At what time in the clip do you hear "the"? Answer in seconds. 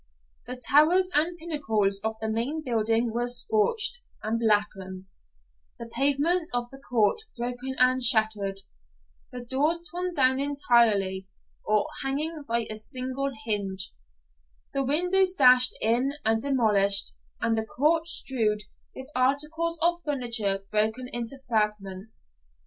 0.47-0.55, 2.19-2.27, 5.77-5.85, 6.71-6.79, 9.31-9.45, 14.73-14.83, 17.55-17.63